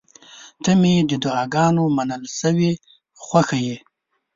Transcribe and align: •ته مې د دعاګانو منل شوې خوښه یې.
•ته 0.63 0.71
مې 0.81 0.93
د 1.09 1.11
دعاګانو 1.23 1.83
منل 1.97 2.23
شوې 2.39 2.71
خوښه 3.23 3.57
یې. 3.65 3.77